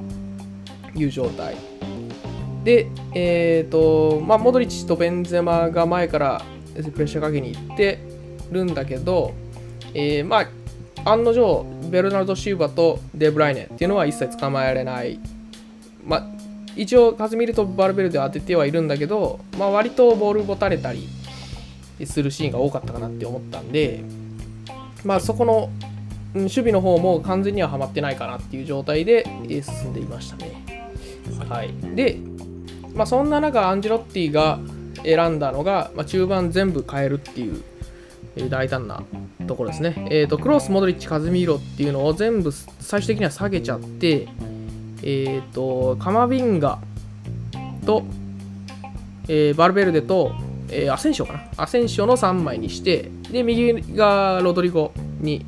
[0.95, 1.55] いう状態。
[2.63, 6.41] で、えーとまあ、モドリッチとベンゼマが前から
[6.75, 7.99] プレッシャーかけに行って
[8.51, 9.33] るんだけど、
[9.93, 10.41] えーま
[11.05, 15.19] あ、案の定ベルナルド・シューバとデブライネっていうのは一切捕まえられない、
[16.05, 16.30] まあ、
[16.75, 21.07] 一応カズミルとバルベルデを当ててはいるんだけど、まあ、割とボール持たれたり
[22.05, 24.03] するシーンが多かったかなって思ったんで、
[25.03, 25.69] まあ、そこの
[26.33, 30.63] 守備の方も完全にははまってないかなっていう状態で進んでいましたね。
[31.49, 32.17] はい、で、
[32.93, 34.59] まあ、そんな中アンジェロッティが
[35.03, 37.63] 選んだのが、まあ、中盤全部変えるっていう、
[38.49, 39.03] 大胆な
[39.45, 40.07] ところですね。
[40.09, 44.27] えー、とクロス、モドリッチ、カズミーロっていうのを全部最終的には下げちゃって、
[45.03, 46.79] えー、とカマビンガ
[47.85, 48.03] と、
[49.27, 50.33] えーバルベルデと、
[50.69, 51.43] えーアセンシオかな。
[51.57, 55.45] アセンシオの3枚にしてで右がロドリゴに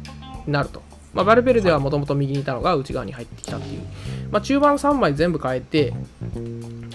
[0.48, 0.82] なると、
[1.14, 3.82] まあ、バルベルデはもともと右にいたのが内側に入ってきたっていう、
[4.32, 5.94] まあ、中盤3枚全部変えて、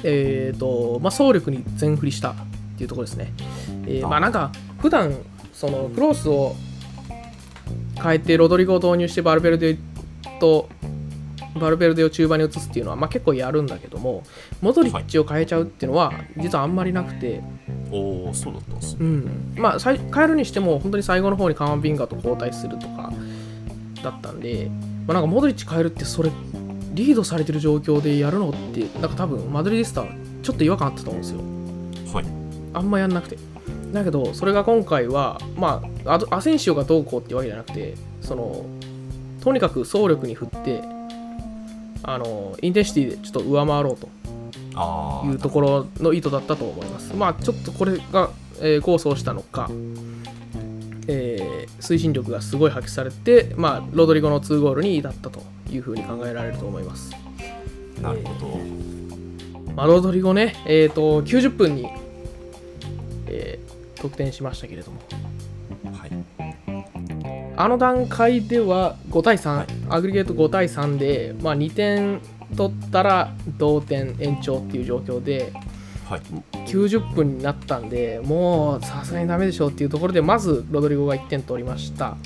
[0.02, 2.34] えーとまあ、総力に全振りしたっ
[2.76, 3.32] ていうところですね、
[3.86, 5.14] えーまあなんか普段
[5.52, 6.54] そのクロスを
[8.00, 9.76] 変えてロドリゴを導入してバルベルデ
[10.38, 10.68] と
[11.58, 14.22] バルベルデを中盤に移すっていうのは、まあ、結構やるんだけども
[14.60, 17.42] モドリッチを変えちゃうっていうのは実はあんまりなくて、
[17.90, 18.98] おおそうだったんですね。
[19.00, 23.12] うん、まあ変えるにしても本当に最後の方にカマビンガと交代するとか
[24.02, 24.70] だったんで、
[25.06, 26.30] まあ、なんかモドリッチ変えるってそれ
[26.94, 30.08] リードされてる状況でやるのってなんか多分マドリディスタは
[30.42, 32.14] ちょっと違和感あったと思うんですよ。
[32.14, 32.26] はい。
[32.74, 33.38] あんまやんなくて。
[33.92, 38.66] だけどそれが今回はまあアセンシオがどうこうってわけじゃなくてその
[39.40, 40.82] とにかく総力に振って
[42.02, 44.08] あのインテンシティでちょっと上回ろうと
[45.26, 47.14] いうところの意図だったと思います。
[47.14, 48.30] まあちょっとこれが、
[48.60, 49.68] えー、構想したのか、
[51.06, 57.12] えー推進力がすごい発揮されて、まあ、ロドリゴの2ゴールに至ったというふうに考えられると思います。
[58.02, 58.58] なるほど
[59.74, 61.88] まあ、ロドリゴね、えー、と90分に、
[63.26, 65.37] えー得点しましたけれども、はい
[67.60, 69.66] あの段階では5対3、はい。
[69.88, 72.20] アグリゲート5対3で、まあ、2点
[72.56, 75.52] 取ったら同点延長っていう状況で、
[76.08, 76.20] はい。
[76.68, 82.16] 90分になったんでもうさすがにダメでしょうっていうところでまずロドリゴが1点取りました。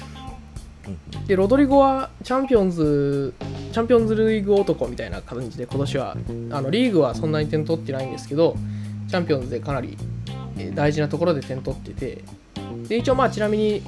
[0.86, 3.32] うんでロドリゴはチャンピオンズ
[3.72, 6.16] チャンピオンズリーグ男みたいな感じで今年は
[6.50, 8.56] あのリーグはそんなに点取ってないんですけど
[9.08, 9.96] チャンピオンズでかなり
[10.58, 12.24] えー大事なところで点取ってて。
[12.88, 13.82] で一応まあちなみに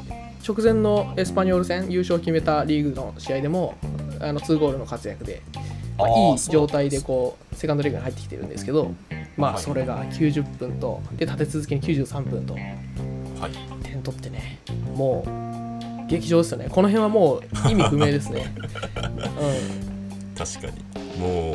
[0.46, 3.74] 直前のエスパニョール戦優勝を決めたリーグの試合でも
[4.20, 5.42] あの2ゴールの活躍で、
[5.96, 8.92] まあいい状態でこうセカンドリーグに入ってきてるんですけど
[9.36, 9.56] まはい。
[9.56, 12.62] あそれが90分とで立て続けに93分とはい。
[13.82, 14.58] 点取ってね
[14.94, 16.68] もう劇場ですよね。
[16.68, 21.18] この辺はもう意味不明ですね、 う確かに。
[21.18, 21.54] も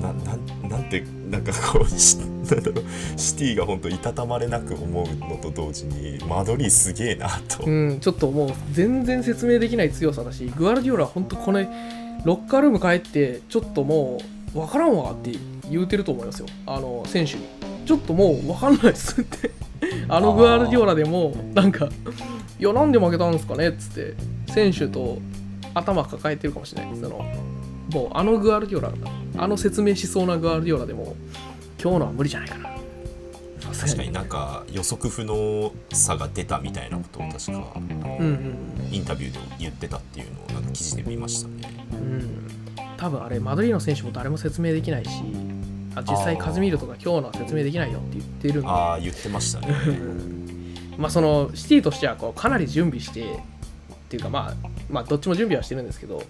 [0.00, 2.84] うななんなんてなんかこうしなんだろう。
[3.18, 11.68] シティが本当いたたまれなく思うのと同時にマドリーすげえなと、ん、うん、ちょっともう全然説明できない強さだしグアルディオラは本当これ
[12.24, 14.18] ロッカールーム帰ってちょっとも
[14.54, 15.32] う分からんわって
[15.70, 16.46] 言うてると思いますよ。
[16.66, 17.44] あの選手に。
[17.86, 19.50] ちょっともう分かんないっすって。
[20.08, 21.88] あのグアルディオラでもなんか
[22.58, 24.14] 「いやなんで負けたんですかね?」っつって
[24.52, 25.18] 選手と
[25.74, 27.24] 頭抱えてるかもしれないその
[27.92, 28.92] もうあのグアルディオラ
[29.36, 31.14] あの説明しそうなグアルディオラでも
[31.84, 32.70] 今日のは無理じゃないかな。
[33.78, 38.56] 確かになんか予測不能さが出たみたいなことを確かうんうん
[38.90, 41.74] インタビューで言ってたっていうのをなんか記事で見ましたね。
[41.92, 42.48] うん。
[42.96, 45.10] 多分あれマドリーの選手も誰も説明できないし
[45.94, 48.68] あ実際カズミールとか今日のは説明できないよって言ってるんで。
[48.68, 49.74] ああ言ってましたね。
[50.96, 53.36] まあそのシティとしてはこうかなり準備してっ
[54.08, 56.16] ていうかまあまあどっちも準備はしてるんですけど。
[56.16, 56.26] はい。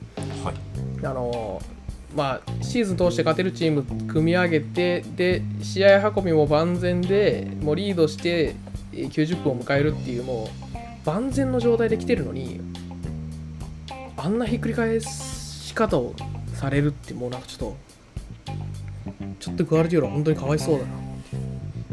[1.06, 1.62] あの
[2.14, 8.54] まあシーズン通して勝てるチーム組み上げてで試合運びも万全でもうリードして
[8.92, 10.48] えー90分を迎えるっていうもう
[11.06, 12.60] 万全の状態で来てるのに
[14.16, 16.14] あんなひっくり返し方を
[16.54, 17.76] されるってもうなんかちょっと
[19.40, 20.92] ちょっとグアルディオラ本当にかわいそうだな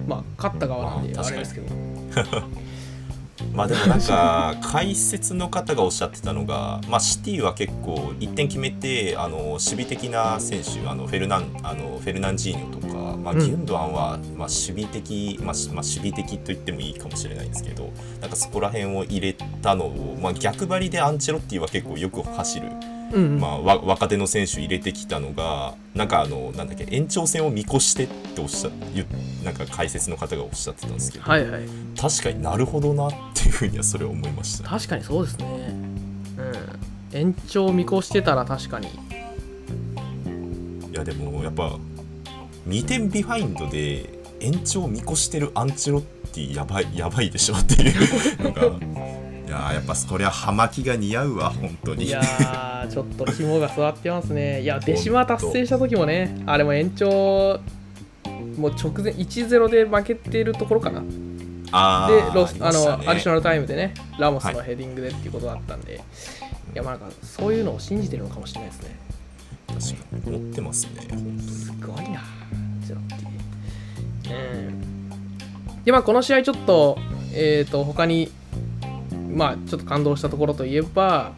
[0.07, 1.75] まあ勝った側なんであれですけど
[3.53, 13.39] まあでもなんか解説の方がおっしゃってたのが、まあ、シティは結構1点決めてあの守備的な選手あのフェルナンあのフェルナンジーニョとか、まあ、うん。
[13.39, 22.67] ギュンドアンは、まあ、守備的、まあしまあ、守備的と言ってもいいかもしれないんですけどなんかそこら辺を入れたのを、まあ、逆張りでアンチェロッティは結構よく走る、
[23.13, 23.39] うんうん。
[23.39, 28.69] まあ、わ若手の選手入れてきたのがなんかあのなんだっけ延長戦を見越してっておっしゃ
[29.43, 31.63] なんか解説の方がおっしゃってたんですけど、はいはい。
[31.99, 34.69] 確かになるほどなっていうふうにはそれは思いました。
[34.69, 35.45] 確かにそうですね。
[37.13, 37.17] うん。
[37.17, 38.87] 延長見越してたら確かに。
[38.87, 38.91] い
[40.93, 41.77] やでもやっぱ
[42.67, 46.01] 2点ビハインドで延長見越してるアンチェロッ
[46.33, 48.67] ティやばいやばいでしょっていうのがい
[49.51, 52.05] やーやっぱそりゃ葉巻が似合うわ本当に。
[52.05, 54.61] いやーちょっと肝が座ってますね。
[54.61, 57.59] いやデシマ達成した時もねあれも延長
[58.57, 61.03] もう直前1-0で負けてるところかな。
[61.73, 62.85] あでーロスあね。
[62.85, 64.67] のアディショナルタイムでねラモスのはい。
[64.67, 65.99] ヘディングでっていうことだったんで、い、
[66.73, 68.95] やまあなんかそういうのを信じてるのかもしれないですね。
[69.67, 69.79] 確
[70.23, 72.23] かに持ってますね本すごいな
[72.81, 73.17] ゼロってい
[74.33, 74.37] う。
[74.37, 75.83] うん。
[75.83, 76.97] でまあこの試合ちょっと
[77.33, 78.31] えっ、と他に
[79.33, 81.33] まあちょっと感動したところといえば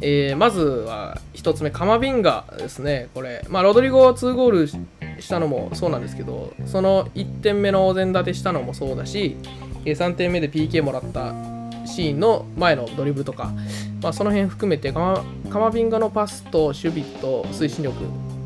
[0.00, 3.08] えーまずは1つ目カマビンガですね。
[3.14, 9.36] これまあロドリゴ2ゴールしたのもそうなんですけどその1点目のお膳立てしたのもそうだし
[9.84, 11.32] 3点目で PK もらった
[11.86, 13.52] シーンの前のドリブルとか、
[14.02, 17.96] まあ、その辺含めてカマカマビンガのパスと守備と推進力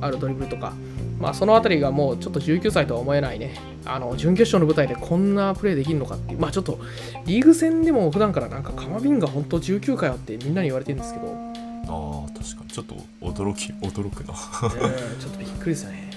[0.00, 0.72] あるドリブルとか、
[1.20, 3.54] まあ、その辺りがもうちょっと19歳とは思えないね。
[3.84, 6.38] あの準決勝の舞台でこんなプレーできるのかっていう。
[6.40, 6.80] まあちょっと
[7.26, 12.70] リーグ戦でも普段からなんかカマビンガ本当19回あってみんなに言われてるんですけど、あー確かに。
[12.70, 14.34] ちょっと驚き驚くな。
[14.34, 16.10] ちょっとびっくりですよね。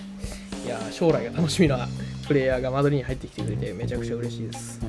[0.65, 1.87] いや将来が楽しみな
[2.25, 4.79] プレイヤーがマドリーに入ってきてくれてめちゃくちゃ嬉しいです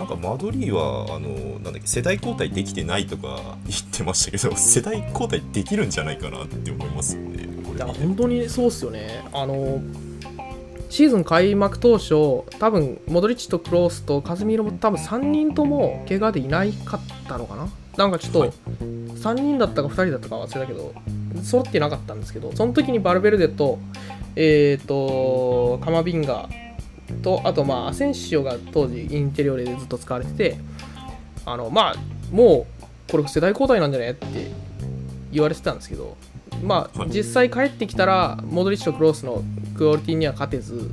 [0.00, 9.22] なんかマドリーはあのなんだっけ世代交代できてないとか 言ってましたけど世代交代できるんじゃないかなって思いますよねこいやれ見て本当にそうっすよね。
[9.32, 9.82] あの
[10.88, 12.14] シーズン開幕当初
[12.58, 17.68] 多分モドリッチとクロースとカズミーロも多分3人とも怪我でいないかったのかな？
[17.98, 18.52] なんかちょっとはい。
[18.80, 20.94] 3人だったか2人だったか忘れたけど
[21.42, 23.78] 揃ってなかったんですけどその時にバルベルデと
[24.34, 26.48] えっ、とカマビンガ
[27.20, 30.56] とあとまあアセンシオが当時インテリオレでずっと使われてて
[31.44, 31.96] あのまあ
[32.30, 32.66] も
[33.08, 34.26] うこれ世代交代なんじゃねって
[35.32, 36.16] 言われてたんですけど
[36.62, 37.10] まあはい。
[37.10, 39.42] 実際帰ってきたらモドリッチとクロースの
[39.76, 40.90] クオリティには勝てず、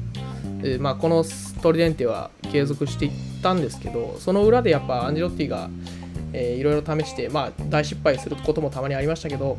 [0.61, 1.23] えーまあ、この
[1.61, 3.11] トリデンテは継続していっ
[3.41, 5.69] たんですけどその裏でやっぱアンジェロッティが、
[6.33, 9.57] えーいろいろ試して、まあ、大失敗することもたまにありましたけど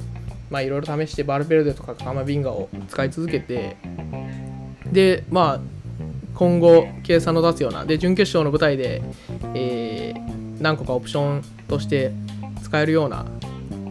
[0.51, 3.77] まあいろいろ試してバルベルデとかカマビンガを使い続けて
[4.91, 5.78] でまあ
[6.39, 7.85] 今後計算の立つような。
[7.85, 9.03] で準決勝の舞台で、
[9.55, 12.13] えー何個かオプションとして
[12.63, 13.25] 使えるような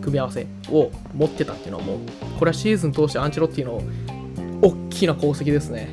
[0.02, 2.00] 組み合わせを持ってたっていうのはもう
[2.38, 3.82] これはシーズン通してアンチェロッティの
[4.62, 5.90] 大きな功績ですね。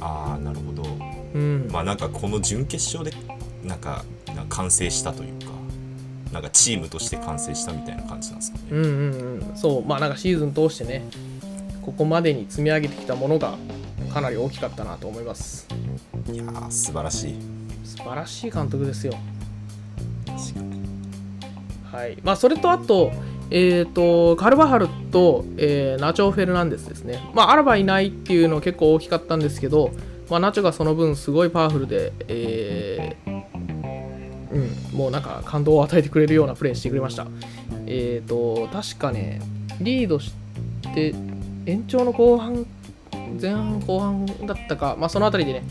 [0.00, 0.82] ああなるほど。
[1.34, 3.16] うん、まあなんかこの準決勝で
[3.64, 5.50] なんかなんか完成したというか
[6.32, 8.90] なんかチームとして完成したみたいな感じなんですかね、うんうん
[9.50, 9.56] うん。
[9.56, 9.84] そう。
[9.84, 11.04] まあなんかシーズン通してね
[11.82, 13.54] ここまでに積み上げてきたものが
[14.12, 15.66] かなり大きかったなと思います。
[16.32, 17.34] いやー素晴らしい。
[17.84, 19.14] 素晴らしい監督ですよ。
[20.26, 20.80] 確かに
[21.92, 22.18] はい。
[22.22, 23.12] まあそれとあと
[23.52, 29.90] えー、とカルバハルと、えーナチョ・フェルナンデスですね、まあ、アラバいないっていうの結構大きかったんですけど、
[30.30, 33.42] まあ、ナチョがその分すごいパワフルで、えー
[34.52, 37.26] うん、もうなんか感動を与えてくれるようなプレーしてくれました。
[37.86, 39.40] えー、と確かね、
[39.80, 40.32] リードし
[40.94, 41.12] て
[41.66, 42.64] 延長の後半、
[43.40, 45.64] 前半後半だったか、まあ、そのあたりでね、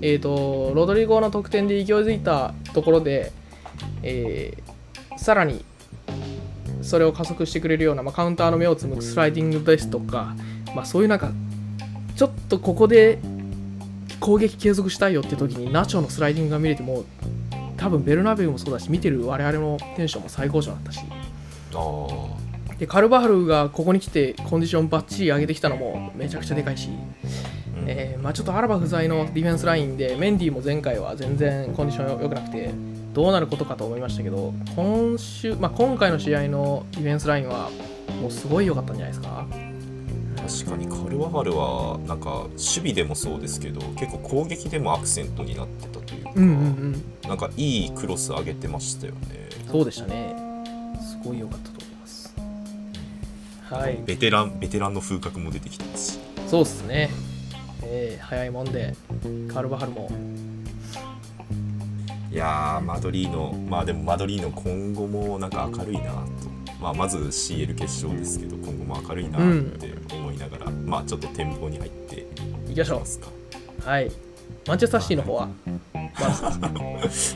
[0.00, 3.32] えー、とロドリゴの得点で勢いづいたところで、
[4.02, 4.72] えー
[5.22, 5.64] さらに
[6.82, 10.34] それを加速してくれるような、まあ、カウンターの目をつむくスライディングですとか、
[10.74, 11.30] まあ、そういうなんか
[12.16, 13.20] ちょっとここで
[14.18, 17.04] 攻撃継続したいよって時にナチョのスライディングが見れても
[17.76, 21.00] 多分ベルナベウもそうだし見てる我々のテンションも最高潮だったし。
[21.74, 22.41] ああ
[22.82, 27.84] でカルバハルがここに来てコンディションバッチリ上げてきたのもめちゃくちゃでかいし、うん。
[27.86, 32.72] えーまあ、ちょっとアラバ不在のディフェンスラインでメンディーも前回は全然コンディション良くなくて
[33.12, 37.70] どうなることかと思いましたけど今週、まあ、今回の試合のディフェンスラインは
[38.20, 39.46] もうすごい良かったんじゃないですか？
[40.64, 47.28] 確かにカルワハルはなんか守備でもそうですけど結構攻撃でもアクセントになってたというか、うんうんうん。
[47.28, 49.50] なんかいいクロス上げてましたよね。
[49.70, 50.34] そうでしたね。
[51.00, 51.81] すごい良かったと
[53.72, 54.02] はい。
[54.04, 56.12] ベテランベテランの風格も出てきてます。
[56.12, 57.08] しそうっすね、
[57.82, 58.94] えー早いもんで
[59.52, 60.10] カルバハルも。
[62.30, 66.20] いやーマドリーノまあでもマドリーノ今後もなんか明るいなと、
[66.80, 69.40] まあ、まず CL 決勝ですけど今後も明るいなっ
[69.78, 72.26] て思いながら、まあちょっと展望に入って
[72.68, 73.88] いいきましょう。
[73.88, 74.10] はい
[74.66, 75.48] マンチェスターシティの方は、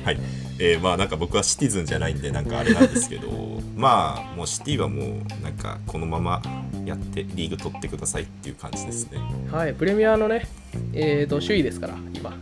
[0.04, 0.18] はい、
[0.58, 3.28] えーまあなんか僕はシティズンじゃないんでなんかあれなんですけど
[3.76, 6.42] まあもうシティはもうなんかこのまま
[6.84, 9.18] やってリーグ取ってくださいっていう感じですね。
[9.50, 10.46] はいプレミアのね
[10.92, 12.36] えーと首位ですから今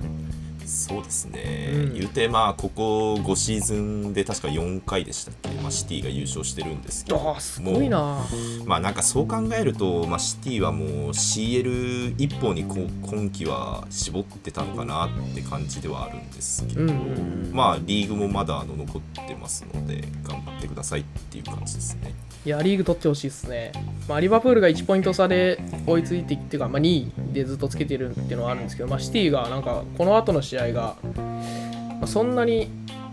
[0.75, 1.95] そうですね、うん。
[1.95, 7.37] 言うてまあここ5シーズンで確か4回でしたっけ、まあ、シティが優勝してるんですけど。
[7.39, 8.19] すごいな。
[8.67, 22.15] まあなんかそう考えると、まあ、シティはもう CL 一本にこう今季は絞ってたのかなって感じではあるんですけど、うんまあリーグもまだあの残ってますので頑張ってくださいっていう感じですね。
[22.45, 23.73] いやリーグ取ってほしいですね、
[24.07, 32.69] まあ、リバプールが1ポイント差で追いついてってか、まあ、2位でずっとつけてるっていうのはあるんですけど、まあ、シティがなんかこの後の試合が、まあ、そんなに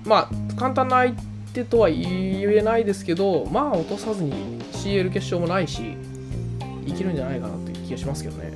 [0.05, 1.13] まあ簡単な相
[1.53, 5.95] 手とは言えないですけどまあ落とさずに CL 決勝もないし
[6.85, 8.51] いけるんじゃないかなという気がしますけどね。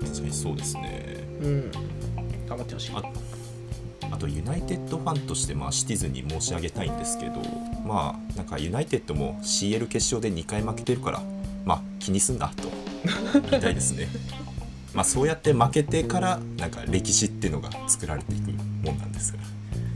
[0.00, 1.16] 確かにそうですね。
[1.42, 1.70] うん。
[2.48, 2.92] 頑張ってほしい。
[2.94, 3.02] あ
[4.12, 7.32] あとユナイテッドファンとしてまあシティズンに申し上げたいんですけど
[7.84, 11.22] まあなんかユナイテッドも CL 決勝で2回負けてるから
[11.64, 12.68] まあ気にすんなと。
[13.50, 14.08] 言いたいですね。
[14.96, 18.50] まあそうやって負けてからなんか歴史っていうのが作られていく
[18.84, 19.44] もんなんですから。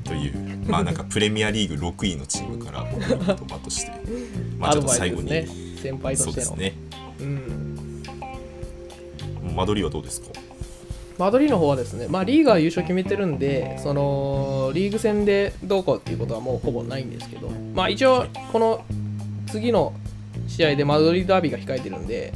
[0.05, 3.93] というまあ なんかプレミアリーグ6位のチームから僕の言葉として
[4.59, 5.49] まあちょっと最後に、ね
[5.81, 6.47] 先輩としての。
[6.47, 6.75] そうですね。
[7.21, 8.03] うん。
[9.57, 10.29] 間取りはどうですか？
[11.19, 18.85] マドリーの方はですね、まあ、リーグは優勝決めてるんで、そのリーグ戦でどうこうっていうことはもうほぼないんですけど、まあ、一応、この
[19.51, 19.93] 次の
[20.49, 22.33] 試合でマドリーダービーが控えてるんで、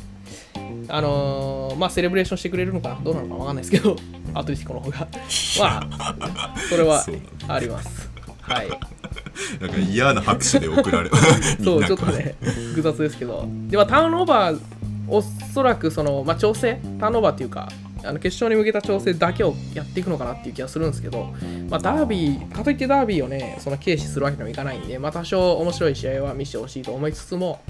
[0.89, 3.97] あのーまあ、セレブレーションしてくれるのかな、どうなのかわかんないですけど、
[4.35, 5.09] アトレティコの方が、
[5.59, 7.05] まあ、それは
[7.49, 8.11] あります。
[8.41, 11.11] はい、なんか嫌な拍手で送られ
[11.65, 14.61] そう、ちょっとね、複雑ですけど、ではターンオーバー、
[15.09, 17.71] おそらくその、まあ、調整、ターンオーバーっていうか、
[18.05, 21.33] あの決勝に向けた調整だけをやっていくのかなっていう気がするんですけど、
[21.71, 27.61] まあ、ダービー、かといってダービーをね、その軽視するわけにもいかないんで、まあ、多少面白い試合は見せてほしいと思いつつも、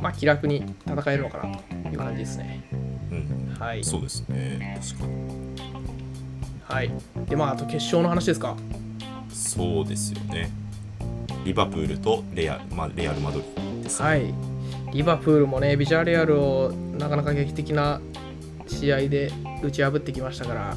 [0.00, 2.64] まあ、気楽に戦えるのかなという感じですね。
[3.10, 3.84] うんはい。
[3.84, 5.12] そうですね確かに
[6.64, 6.90] はい。
[7.28, 8.56] で、まあ、あと決勝の話ですか？
[9.30, 10.50] そうですよね
[11.44, 14.34] リバプールとレア,、まあ、レアル・マドリーですねはい。
[14.92, 18.00] リバプールもね、ビジャレアルをなかなか劇的な
[18.72, 19.30] 試合で
[19.62, 20.76] 打ち破ってきましたから、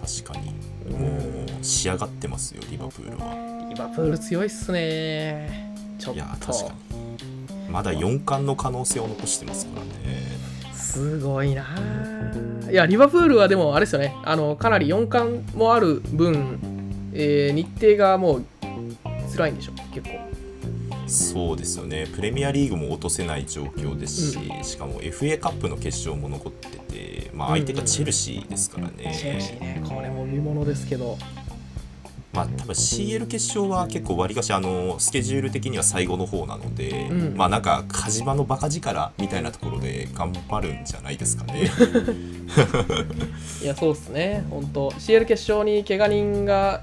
[0.00, 0.52] 確かに。
[0.94, 3.68] もう仕上がってますよリバプールは。
[3.70, 5.74] リバプール強いっすね。
[5.98, 7.70] ちょっいやと確かに。
[7.70, 10.22] まだ4冠の可能性を残してますからね。
[10.72, 11.64] すごいな。
[12.70, 16.58] いや、リバプールはでもあれですよね、あのかなり4冠もある分、
[17.14, 18.44] えー日程がもう
[19.34, 20.18] 辛いんでしょ、結構。
[21.06, 22.06] そうですよね。
[22.14, 31.18] プレミアリーグも落とせない状況ですし、しかも FA カップの決勝も残ってて、まあ、相手がチェルシーですからね、チェルシーね、これも見ものですけど、
[32.32, 37.36] まあ多分 CL 決勝は結構わりかしあのスケジュール的には最後の方なので、うん。
[37.36, 41.70] まあなんか鹿島のバカ力みたいなところで頑張るんじゃないですかね。
[43.62, 46.82] いや、そうっすね、本当 CL 決勝に怪我人が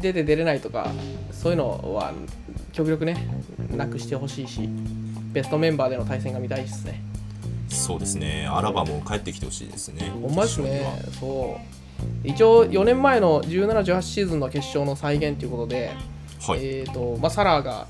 [0.00, 0.92] 出て出れないとか、
[1.32, 2.12] そういうのは
[2.76, 3.16] 極力ね、
[3.74, 4.68] なくしてほしいし、
[5.32, 7.00] ベストメンバーでの対戦が見たいですね。
[7.70, 8.46] そうですね。
[8.50, 10.10] アラバも帰ってきてほしいですね。
[10.10, 11.02] ほんまです決ね。
[11.18, 12.28] そう。
[12.28, 15.92] 一応4年前の17、18シーズンの決勝の再現ということで、
[16.46, 16.60] はい。
[16.62, 17.86] えーとまあ、サラーが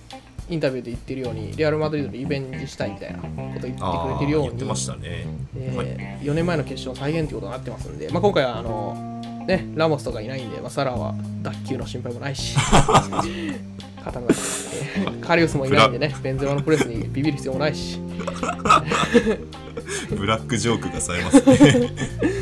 [0.49, 5.27] インタビューで言ってるように、レアル・マドリードにリベンジしたいみたいなことを言ってくれてるように、言ってましたね。
[5.75, 12.57] はいえ4年前の決勝の再現ということになってますんで、まあ、今回はあの、ね、ラモスとかいないんで、まあ、サラーは脱臼の心配もないし、
[14.07, 17.99] 肩が、えーカリウスもいないんでね、ベンゼマのプレスにビビる必要もないし、
[20.16, 21.90] ブラックジョークがされますね。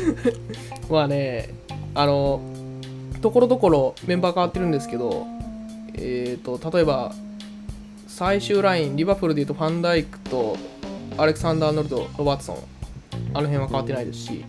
[0.89, 1.55] まあね、
[1.95, 2.39] あの、
[3.21, 5.25] ところどころメンバー変わってるんですけど、
[5.95, 7.11] えー、と例えば
[8.07, 10.55] 最終ライン、リバプールでいうとファンダイクと
[11.17, 12.57] アレクサンダー・ノルド、ロバートソン、
[13.33, 14.45] あの辺は変わってないですし、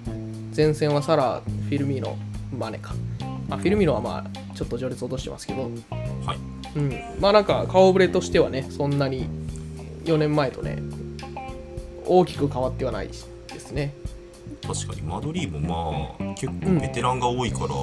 [0.54, 2.18] 前線はサラ、フィルミーノ、
[2.56, 2.94] マネか。
[3.48, 5.70] あフィルミーノはまあちょっと序列落としてますけど、
[6.24, 6.55] はい。
[6.76, 9.28] うん、まあなんか顔ぶれとしてはね、そんなに
[10.04, 10.78] 4年前とね、
[12.04, 13.94] 大きく変わってはないですね。
[14.66, 15.02] 確かに。
[15.02, 17.74] マドリーもまあ結構ベテランが多いから、まあ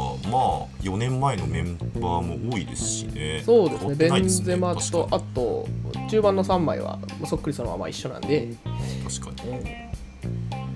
[0.82, 3.42] 4年前のメンバーも多いですしね。
[3.44, 5.68] そうですね、変わってベンゼマと、あと、
[6.10, 8.58] 中盤の3枚はそっくりそのまま一緒なんで、に
[9.04, 9.44] 確か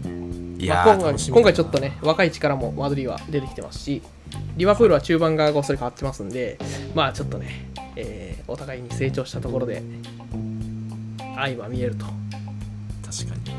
[0.06, 0.58] うん。
[0.58, 0.66] に。
[0.66, 4.02] いまあ今回今回ちょっとね、若い力もマドリーは出てきてますし、
[4.56, 6.58] リバプールは中盤がごっそり変わってますんで、
[6.96, 7.68] まあちょっとね、
[7.98, 9.84] えーお互いに成長したところで、
[11.36, 12.06] 愛は見えると。
[13.06, 13.58] 確かに。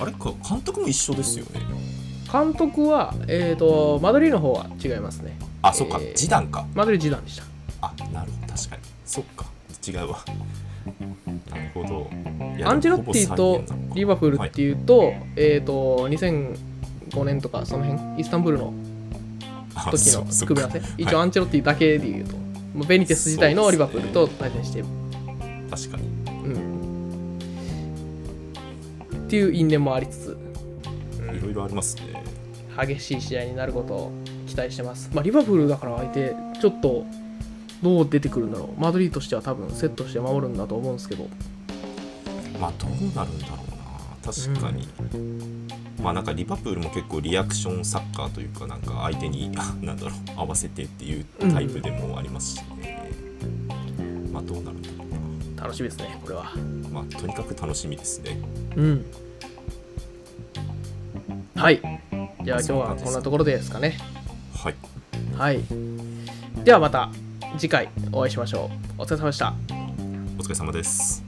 [0.00, 1.60] あれか監督も一緒ですよね。
[2.32, 5.36] 監督は、えー、とマドリーの方は違いますね。
[5.62, 6.66] あそっか、えージダンか。
[6.74, 7.44] マドリー・ジダンでした。
[7.82, 8.52] あなるほど。
[8.54, 8.82] 確かに。
[9.04, 9.46] そっか。
[9.86, 10.24] 違うわ。
[11.50, 12.10] なるほど。
[12.66, 13.62] アンチェロッティと
[13.94, 18.72] リバプールっていうと、えっ、と、2005年とかその辺、イスタンブールの
[19.74, 20.78] あ時の組み合わせ。
[20.96, 21.24] 一応はい。
[21.24, 22.43] アンチェロッティだけで言うと、
[22.74, 24.82] ベニテス自体のリバプールと対戦して、
[25.70, 26.08] 確かに。
[26.28, 27.38] うん。
[29.26, 30.36] っていう因縁もありつつ、
[31.32, 32.22] いろいろありますね。
[32.76, 34.12] 激しい試合になることを
[34.46, 35.10] 期待してます。
[35.14, 37.06] まあ、リバプールだから相手、ちょっと
[37.82, 38.80] どう出てくるんだろう。
[38.80, 41.28] マドリーとしては多分セットして守るんだと思うんですけど、
[42.60, 44.32] まあどうなるんだろうな。
[44.32, 44.88] 確かに、
[46.04, 49.50] まあなんかリバプールも結構リアクションサッカーというかなんか相手に
[49.80, 53.10] なんだろう合わせてっていうタイプでもありますしね、
[54.30, 54.94] まあどうなるんだろ
[55.56, 56.52] う楽しみですね、これは。
[56.82, 58.38] なまあとにかく楽しみですね
[58.76, 59.04] うん。
[61.54, 61.80] はい。
[61.80, 63.96] じゃあ今日はこんなところですかね。
[64.52, 64.74] はい
[65.34, 65.60] はい。
[66.64, 67.10] ではまた
[67.56, 69.02] 次回お会いしましょう。
[69.02, 69.54] お疲れ様でした。
[70.38, 71.24] お疲れ様です